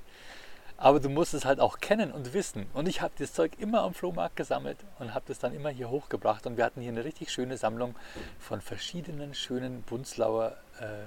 [0.78, 2.66] Aber du musst es halt auch kennen und wissen.
[2.74, 5.92] Und ich habe das Zeug immer am Flohmarkt gesammelt und habe das dann immer hier
[5.92, 6.48] hochgebracht.
[6.48, 7.96] Und wir hatten hier eine richtig schöne Sammlung
[8.40, 11.06] von verschiedenen schönen Bunzlauer äh,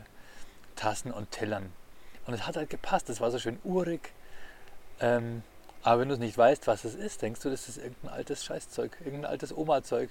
[0.76, 1.72] Tassen und Tellern.
[2.26, 3.10] Und es hat halt gepasst.
[3.10, 4.12] Es war so schön urig.
[5.00, 5.42] Ähm,
[5.82, 8.44] aber wenn du es nicht weißt, was es ist, denkst du, das ist irgendein altes
[8.44, 10.08] Scheißzeug, irgendein altes Oma-Zeug.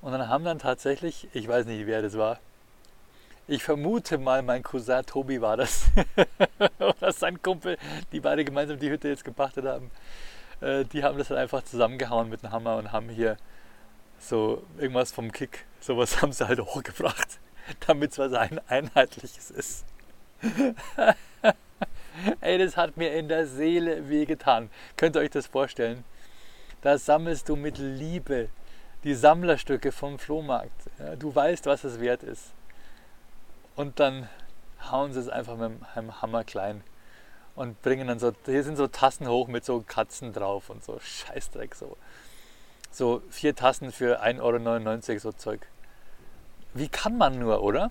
[0.00, 2.40] Und dann haben dann tatsächlich, ich weiß nicht, wer das war,
[3.46, 5.84] ich vermute mal, mein Cousin Tobi war das.
[6.78, 7.76] Oder sein Kumpel,
[8.12, 9.90] die beide gemeinsam die Hütte jetzt gepachtet haben.
[10.60, 13.36] Äh, die haben das dann einfach zusammengehauen mit einem Hammer und haben hier
[14.18, 17.38] so irgendwas vom Kick, sowas haben sie halt hochgebracht,
[17.86, 19.84] damit es was ein Einheitliches ist.
[22.40, 24.70] Ey, das hat mir in der Seele wehgetan.
[24.96, 26.04] Könnt ihr euch das vorstellen?
[26.80, 28.48] Da sammelst du mit Liebe
[29.02, 30.90] die Sammlerstücke vom Flohmarkt.
[31.18, 32.52] Du weißt, was es wert ist
[33.76, 34.28] und dann
[34.90, 36.82] hauen sie es einfach mit einem Hammer klein
[37.56, 40.98] und bringen dann so, hier sind so Tassen hoch mit so Katzen drauf und so
[40.98, 41.96] Scheißdreck so.
[42.90, 45.66] So vier Tassen für 1,99 Euro so Zeug.
[46.74, 47.90] Wie kann man nur, oder?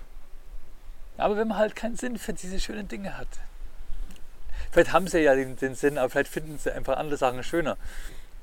[1.18, 3.28] Aber wenn man halt keinen Sinn für diese schönen Dinge hat.
[4.72, 7.78] Vielleicht haben sie ja den, den Sinn, aber vielleicht finden sie einfach andere Sachen schöner.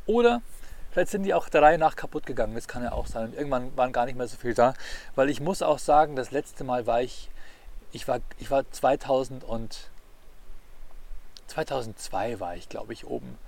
[0.07, 0.43] Oder
[0.91, 3.33] Vielleicht sind die auch der Reihe nach kaputt gegangen, das kann ja auch sein.
[3.33, 4.75] Irgendwann waren gar nicht mehr so viel da.
[5.15, 7.31] Weil ich muss auch sagen, das letzte Mal war ich,
[7.93, 9.91] ich war, ich war 2000 und
[11.47, 13.39] 2002 war ich, glaube ich, oben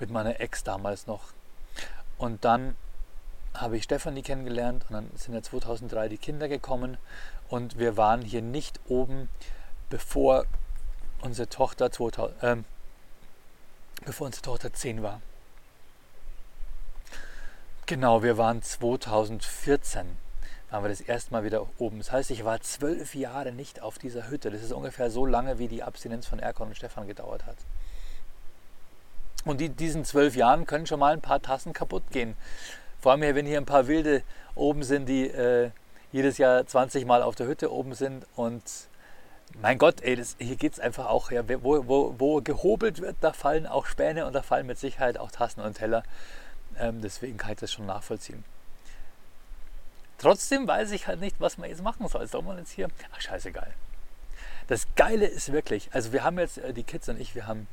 [0.00, 1.32] mit meiner Ex damals noch.
[2.16, 2.74] Und dann
[3.54, 6.96] habe ich Stefanie kennengelernt und dann sind ja 2003 die Kinder gekommen
[7.48, 9.28] und wir waren hier nicht oben,
[9.90, 10.44] bevor
[11.22, 12.56] unsere Tochter 2000, äh,
[14.04, 15.20] bevor unsere Tochter 10 war.
[17.88, 20.04] Genau, wir waren 2014,
[20.68, 21.96] waren wir das erste Mal wieder oben.
[21.96, 24.50] Das heißt, ich war zwölf Jahre nicht auf dieser Hütte.
[24.50, 27.56] Das ist ungefähr so lange, wie die Abstinenz von Erkon und Stefan gedauert hat.
[29.46, 32.36] Und in diesen zwölf Jahren können schon mal ein paar Tassen kaputt gehen.
[33.00, 34.22] Vor allem, wenn hier ein paar Wilde
[34.54, 35.70] oben sind, die äh,
[36.12, 38.26] jedes Jahr 20 Mal auf der Hütte oben sind.
[38.36, 38.62] Und
[39.62, 43.16] mein Gott, ey, das, hier geht es einfach auch, ja, wo, wo, wo gehobelt wird,
[43.22, 46.02] da fallen auch Späne und da fallen mit Sicherheit auch Tassen und Teller.
[46.78, 48.44] Ähm, deswegen kann ich das schon nachvollziehen.
[50.18, 52.26] Trotzdem weiß ich halt nicht, was man jetzt machen soll.
[52.26, 52.88] Soll man jetzt hier.
[53.14, 53.72] Ach, scheißegal.
[54.66, 57.68] Das Geile ist wirklich, also wir haben jetzt, äh, die Kids und ich, wir haben,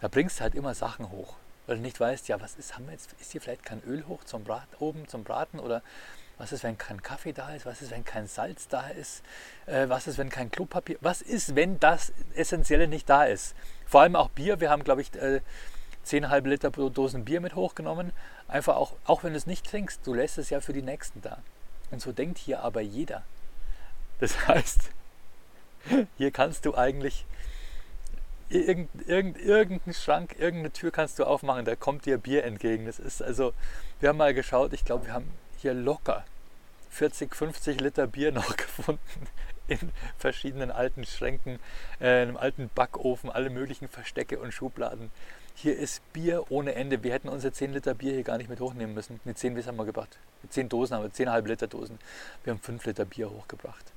[0.00, 1.36] da bringst du halt immer Sachen hoch.
[1.66, 4.04] Weil du nicht weißt, ja, was ist, haben wir jetzt, ist hier vielleicht kein Öl
[4.08, 5.82] hoch zum Brat, oben zum Braten oder
[6.38, 7.66] was ist, wenn kein Kaffee da ist?
[7.66, 9.22] Was ist, wenn kein Salz da ist?
[9.66, 10.96] Äh, was ist, wenn kein Klopapier?
[11.00, 13.54] Was ist, wenn das Essentielle nicht da ist?
[13.86, 14.60] Vor allem auch Bier.
[14.60, 15.40] Wir haben, glaube ich, äh,
[16.08, 18.12] 10,5 Liter Dosen Bier mit hochgenommen.
[18.48, 21.20] Einfach auch, auch wenn du es nicht trinkst, du lässt es ja für die Nächsten
[21.20, 21.38] da.
[21.90, 23.24] Und so denkt hier aber jeder.
[24.20, 24.90] Das heißt,
[26.16, 27.26] hier kannst du eigentlich
[28.48, 32.86] irgendeinen irgend, irgendein Schrank, irgendeine Tür kannst du aufmachen, da kommt dir Bier entgegen.
[32.86, 33.52] Das ist also,
[34.00, 36.24] wir haben mal geschaut, ich glaube, wir haben hier locker
[36.90, 39.28] 40, 50 Liter Bier noch gefunden
[39.68, 41.60] in verschiedenen alten Schränken,
[42.00, 45.10] äh, einem alten Backofen, alle möglichen Verstecke und Schubladen.
[45.54, 47.02] Hier ist Bier ohne Ende.
[47.02, 49.20] Wir hätten unsere 10 Liter Bier hier gar nicht mit hochnehmen müssen.
[49.24, 50.16] Die 10 bis haben wir gebracht.
[50.48, 51.98] 10 Dosen haben wir, 10,5 Liter Dosen.
[52.44, 53.92] Wir haben 5 Liter Bier hochgebracht.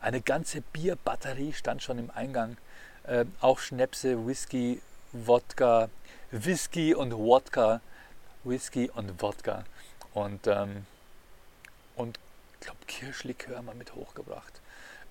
[0.00, 2.56] Eine ganze Bierbatterie stand schon im Eingang.
[3.04, 4.82] Äh, auch Schnäpse, Whisky,
[5.12, 5.88] Wodka,
[6.32, 7.80] Whisky und Wodka.
[8.42, 9.64] Whisky und Wodka.
[10.14, 10.84] Und, ähm,
[11.94, 12.18] und
[12.54, 14.60] ich glaube, Kirschlikör haben wir mit hochgebracht.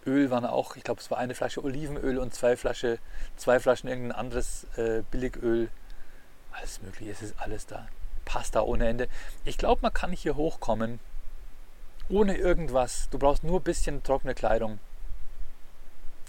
[0.06, 3.00] Öl waren auch, ich glaube, es war eine Flasche Olivenöl und zwei, Flasche,
[3.38, 5.70] zwei Flaschen irgendein anderes äh, Billigöl
[6.54, 7.88] alles mögliche, es ist alles da.
[8.26, 9.10] Pasta ohne Ende.
[9.44, 11.00] Ich glaube, man kann hier hochkommen
[12.10, 13.10] ohne irgendwas.
[13.10, 14.80] Du brauchst nur ein bisschen trockene Kleidung.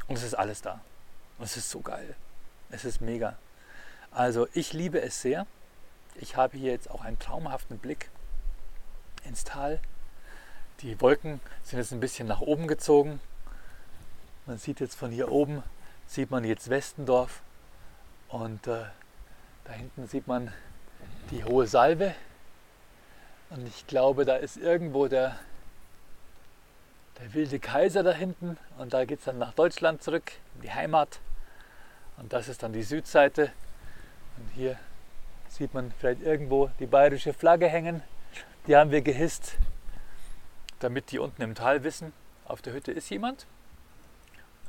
[0.08, 0.80] Und es ist alles da.
[1.38, 2.16] Und es ist so geil.
[2.70, 3.36] Es ist mega.
[4.10, 5.46] Also ich liebe es sehr.
[6.16, 8.10] Ich habe hier jetzt auch einen traumhaften Blick
[9.24, 9.80] ins Tal.
[10.80, 13.20] Die Wolken sind jetzt ein bisschen nach oben gezogen.
[14.46, 15.62] Man sieht jetzt von hier oben
[16.06, 17.42] sieht man jetzt Westendorf
[18.28, 18.84] und äh,
[19.64, 20.52] da hinten sieht man
[21.30, 22.14] die hohe Salve
[23.50, 25.38] und ich glaube, da ist irgendwo der,
[27.18, 30.70] der wilde Kaiser da hinten und da geht es dann nach Deutschland zurück, in die
[30.72, 31.20] Heimat
[32.18, 33.50] und das ist dann die Südseite
[34.36, 34.78] und hier
[35.48, 38.02] sieht man vielleicht irgendwo die bayerische Flagge hängen.
[38.66, 39.54] Die haben wir gehisst,
[40.80, 42.12] damit die unten im Tal wissen,
[42.44, 43.46] auf der Hütte ist jemand.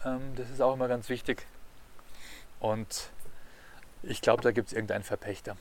[0.05, 1.45] Ähm, das ist auch immer ganz wichtig.
[2.59, 3.09] Und
[4.03, 5.57] ich glaube, da gibt es irgendeinen Verpächter.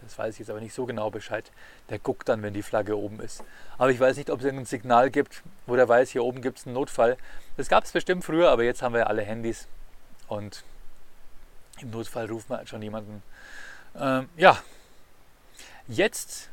[0.00, 1.50] Das weiß ich jetzt aber nicht so genau Bescheid.
[1.88, 3.42] Der guckt dann, wenn die Flagge oben ist.
[3.78, 6.58] Aber ich weiß nicht, ob es irgendein Signal gibt, wo der weiß, hier oben gibt
[6.58, 7.16] es einen Notfall.
[7.56, 9.66] Das gab es bestimmt früher, aber jetzt haben wir ja alle Handys.
[10.28, 10.62] Und
[11.80, 13.22] im Notfall rufen wir halt schon jemanden.
[13.96, 14.58] Ähm, ja,
[15.88, 16.50] jetzt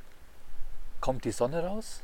[1.00, 2.02] kommt die Sonne raus.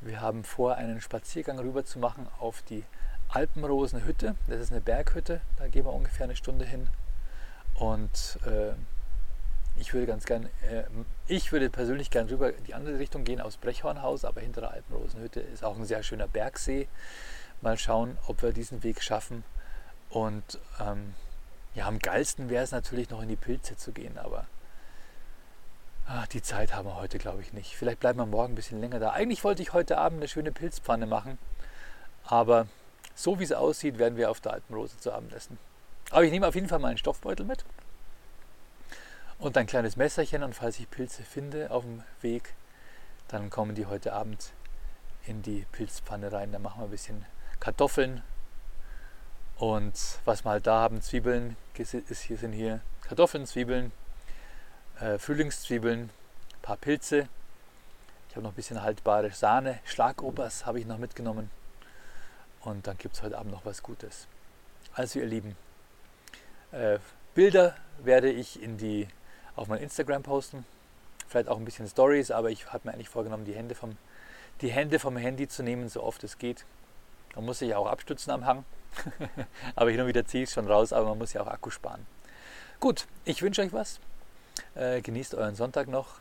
[0.00, 2.84] Wir haben vor, einen Spaziergang rüber zu machen auf die
[3.28, 4.34] Alpenrosenhütte.
[4.48, 6.88] Das ist eine Berghütte, da gehen wir ungefähr eine Stunde hin.
[7.74, 8.72] Und äh,
[9.78, 10.84] ich würde ganz gern, äh,
[11.26, 14.70] ich würde persönlich gern rüber in die andere Richtung gehen aus Brechhornhaus, aber hinter der
[14.70, 16.88] Alpenrosenhütte ist auch ein sehr schöner Bergsee.
[17.60, 19.44] Mal schauen, ob wir diesen Weg schaffen.
[20.10, 21.14] Und ähm,
[21.74, 24.46] ja, am geilsten wäre es natürlich noch in die Pilze zu gehen, aber
[26.06, 27.76] ach, die Zeit haben wir heute, glaube ich, nicht.
[27.76, 29.10] Vielleicht bleiben wir morgen ein bisschen länger da.
[29.10, 31.38] Eigentlich wollte ich heute Abend eine schöne Pilzpfanne machen,
[32.24, 32.66] aber
[33.16, 35.58] so wie es aussieht, werden wir auf der Alpenrose zu Abend essen.
[36.10, 37.64] Aber ich nehme auf jeden Fall meinen Stoffbeutel mit
[39.38, 42.54] und ein kleines Messerchen und falls ich Pilze finde auf dem Weg,
[43.28, 44.52] dann kommen die heute Abend
[45.26, 46.52] in die Pilzpfanne rein.
[46.52, 47.24] Da machen wir ein bisschen
[47.58, 48.22] Kartoffeln
[49.56, 53.92] und was wir halt da haben, Zwiebeln, hier sind hier Kartoffeln, Zwiebeln,
[55.00, 57.28] äh, Frühlingszwiebeln, ein paar Pilze.
[58.28, 61.50] Ich habe noch ein bisschen haltbare Sahne, Schlagobers habe ich noch mitgenommen.
[62.66, 64.26] Und dann gibt es heute Abend noch was Gutes.
[64.92, 65.56] Also ihr Lieben,
[66.72, 66.98] äh,
[67.32, 69.06] Bilder werde ich in die,
[69.54, 70.64] auf mein Instagram posten.
[71.28, 73.96] Vielleicht auch ein bisschen Stories, aber ich habe mir eigentlich vorgenommen, die Hände, vom,
[74.62, 76.64] die Hände vom Handy zu nehmen, so oft es geht.
[77.36, 78.64] Man muss sich auch abstützen am Hang.
[79.76, 81.70] aber hin und wieder ziehe ich es schon raus, aber man muss ja auch Akku
[81.70, 82.04] sparen.
[82.80, 84.00] Gut, ich wünsche euch was.
[84.74, 86.16] Äh, genießt euren Sonntag noch.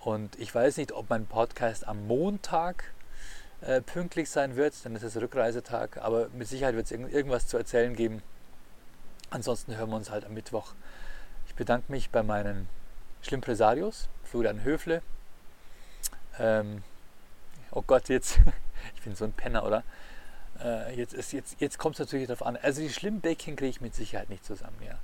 [0.00, 2.84] Und ich weiß nicht, ob mein Podcast am Montag
[3.62, 5.98] äh, pünktlich sein wird, dann ist es Rückreisetag.
[5.98, 8.22] Aber mit Sicherheit wird es irgend irgendwas zu erzählen geben.
[9.30, 10.74] Ansonsten hören wir uns halt am Mittwoch.
[11.46, 12.68] Ich bedanke mich bei meinen
[13.22, 15.02] Schlimmpresarios, Florian Höfle.
[16.38, 16.82] Ähm,
[17.70, 18.40] oh Gott, jetzt,
[18.94, 19.84] ich bin so ein Penner, oder?
[20.62, 22.56] Äh, jetzt jetzt, jetzt kommt es natürlich darauf an.
[22.56, 24.98] Also die Schlimmbäckchen kriege ich mit Sicherheit nicht zusammen, ja.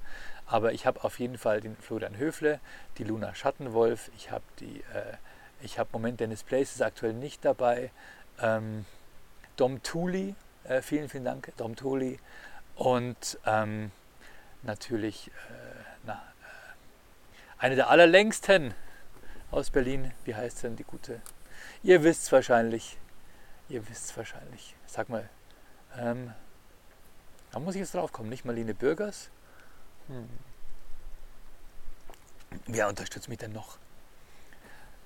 [0.47, 2.61] Aber ich habe auf jeden Fall den Florian Höfle,
[2.99, 5.17] die Luna Schattenwolf, ich habe die, äh,
[5.61, 7.91] ich habe Moment Dennis Place ist aktuell nicht dabei.
[8.41, 8.87] Ähm,
[9.57, 12.19] Dom Thuli, äh, vielen, vielen Dank, Dom Thuli.
[12.77, 13.91] Und ähm,
[14.63, 15.33] natürlich, äh,
[16.05, 16.17] na, äh,
[17.59, 18.75] eine der allerlängsten
[19.51, 21.21] aus Berlin, wie heißt denn die gute?
[21.83, 22.99] Ihr wisst es wahrscheinlich.
[23.69, 24.77] Ihr wisst es wahrscheinlich.
[24.87, 25.29] Sag mal,
[25.97, 26.33] ähm,
[27.51, 29.31] da muss ich jetzt drauf kommen, nicht Marlene Bürgers?
[30.09, 30.29] Hm.
[32.67, 33.79] Wer unterstützt mich denn noch?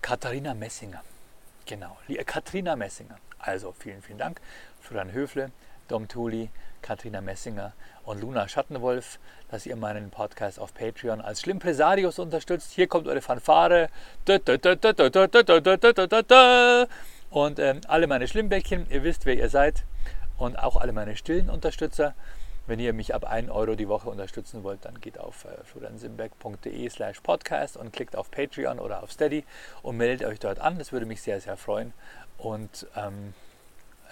[0.01, 1.03] Katharina Messinger.
[1.67, 1.97] Genau,
[2.27, 3.19] Katharina Messinger.
[3.39, 4.41] Also vielen, vielen Dank.
[4.81, 5.51] Florian Höfle,
[5.89, 7.73] Dom Thuli, Katharina Messinger
[8.05, 9.19] und Luna Schattenwolf,
[9.51, 12.73] dass ihr meinen Podcast auf Patreon als Schlimmpresarius unterstützt.
[12.73, 13.89] Hier kommt eure Fanfare.
[17.31, 19.85] Und ähm, alle meine Schlimmbäckchen, ihr wisst, wer ihr seid
[20.39, 22.15] und auch alle meine stillen Unterstützer.
[22.67, 26.89] Wenn ihr mich ab 1 Euro die Woche unterstützen wollt, dann geht auf äh, floriansimbeck.de
[26.89, 29.45] slash podcast und klickt auf Patreon oder auf Steady
[29.83, 30.79] und meldet euch dort an.
[30.79, 31.93] Das würde mich sehr, sehr freuen.
[32.39, 33.35] Und ähm,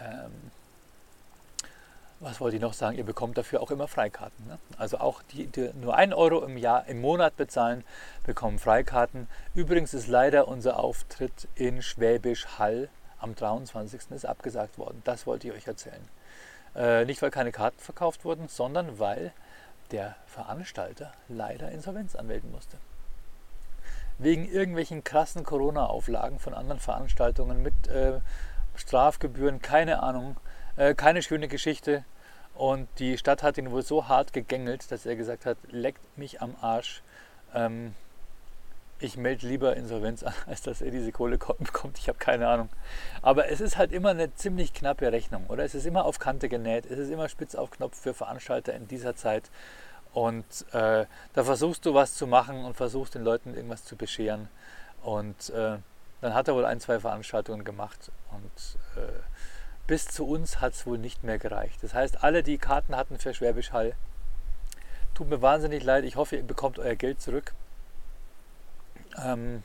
[0.01, 0.51] ähm,
[2.19, 2.99] was wollte ich noch sagen?
[2.99, 4.47] Ihr bekommt dafür auch immer Freikarten.
[4.47, 4.59] Ne?
[4.77, 7.83] Also auch die, die nur 1 Euro im Jahr, im Monat bezahlen,
[8.27, 9.27] bekommen Freikarten.
[9.55, 14.11] Übrigens ist leider unser Auftritt in Schwäbisch Hall am 23.
[14.11, 15.01] ist abgesagt worden.
[15.05, 16.09] Das wollte ich euch erzählen.
[16.75, 19.33] Äh, nicht, weil keine Karten verkauft wurden, sondern weil
[19.91, 22.79] der Veranstalter leider Insolvenz anmelden musste.
[24.19, 28.21] Wegen irgendwelchen krassen Corona-Auflagen von anderen Veranstaltungen mit äh,
[28.77, 30.37] Strafgebühren, keine Ahnung,
[30.77, 32.05] äh, keine schöne Geschichte.
[32.55, 36.43] Und die Stadt hat ihn wohl so hart gegängelt, dass er gesagt hat, leckt mich
[36.43, 37.03] am Arsch.
[37.55, 37.95] Ähm,
[39.01, 41.99] ich melde lieber Insolvenz an, als dass er diese Kohle bekommt.
[41.99, 42.69] Ich habe keine Ahnung.
[43.23, 45.65] Aber es ist halt immer eine ziemlich knappe Rechnung, oder?
[45.65, 48.89] Es ist immer auf Kante genäht, es ist immer spitz auf Knopf für Veranstalter in
[48.89, 49.51] dieser Zeit.
[50.13, 54.49] Und äh, da versuchst du was zu machen und versuchst den Leuten irgendwas zu bescheren.
[55.03, 55.79] Und äh,
[56.21, 59.07] dann hat er wohl ein, zwei Veranstaltungen gemacht und äh,
[59.87, 61.83] bis zu uns hat es wohl nicht mehr gereicht.
[61.83, 63.95] Das heißt, alle, die Karten hatten für Schwäbisch Hall,
[65.21, 66.05] Tut mir wahnsinnig leid.
[66.05, 67.53] Ich hoffe, ihr bekommt euer Geld zurück.
[69.23, 69.63] Ähm,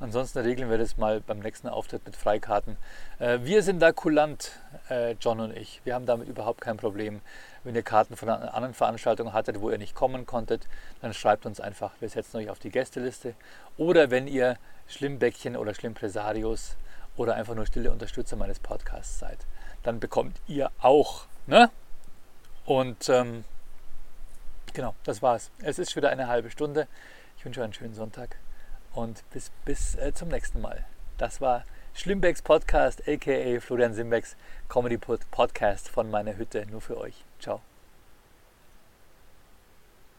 [0.00, 2.76] ansonsten regeln wir das mal beim nächsten Auftritt mit Freikarten.
[3.18, 4.52] Äh, wir sind da kulant,
[4.88, 5.80] äh, John und ich.
[5.84, 7.20] Wir haben damit überhaupt kein Problem.
[7.64, 10.66] Wenn ihr Karten von einer anderen Veranstaltung hattet, wo ihr nicht kommen konntet,
[11.00, 11.92] dann schreibt uns einfach.
[12.00, 13.34] Wir setzen euch auf die Gästeliste.
[13.76, 16.76] Oder wenn ihr Schlimmbäckchen oder Schlimmpresarios
[17.16, 19.38] oder einfach nur stille Unterstützer meines Podcasts seid,
[19.82, 21.26] dann bekommt ihr auch.
[21.46, 21.70] Ne?
[22.64, 23.44] Und ähm,
[24.72, 25.50] genau, das war's.
[25.62, 26.86] Es ist wieder eine halbe Stunde.
[27.36, 28.36] Ich wünsche euch einen schönen Sonntag
[28.94, 30.84] und bis, bis äh, zum nächsten Mal.
[31.18, 34.36] Das war Schlimmbecks Podcast, aka Florian Simbecks
[34.68, 37.24] Comedy Podcast von meiner Hütte, nur für euch.
[37.40, 37.60] Ciao.